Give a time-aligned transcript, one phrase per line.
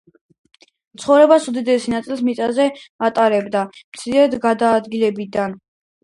[1.01, 2.65] ცხოვრების უდიდეს ნაწილს მიწაზე
[3.07, 3.67] ატარებენ,
[3.97, 5.55] მცირედ გადაადგილდებიან.